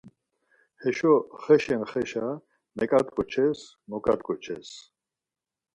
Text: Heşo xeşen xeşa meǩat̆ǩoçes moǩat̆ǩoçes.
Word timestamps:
Heşo 0.81 1.13
xeşen 1.41 1.81
xeşa 1.91 2.27
meǩat̆ǩoçes 2.77 3.59
moǩat̆ǩoçes. 3.89 4.69